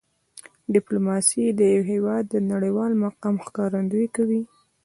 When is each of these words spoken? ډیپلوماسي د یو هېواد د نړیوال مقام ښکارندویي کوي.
ډیپلوماسي 0.73 1.43
د 1.59 1.61
یو 1.75 1.83
هېواد 1.91 2.23
د 2.29 2.35
نړیوال 2.51 2.91
مقام 3.05 3.35
ښکارندویي 3.45 4.09
کوي. 4.15 4.41